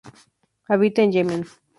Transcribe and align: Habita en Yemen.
Habita 0.67 1.03
en 1.03 1.11
Yemen. 1.11 1.45